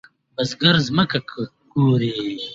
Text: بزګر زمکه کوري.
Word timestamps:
بزګر 0.35 0.75
زمکه 0.87 1.19
کوري. 1.71 2.11